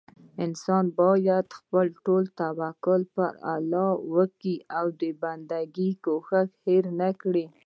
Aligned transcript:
انسان 0.45 0.85
بايد 0.97 1.47
خپل 1.59 1.85
ټول 2.05 2.23
توکل 2.39 3.01
پر 3.15 3.31
الله 3.53 3.89
وکي 4.15 4.55
او 4.77 4.85
بندګي 5.21 5.89
کوښښ 6.05 6.47
هير 6.65 6.83
نه 6.99 7.09
کړي 7.21 7.45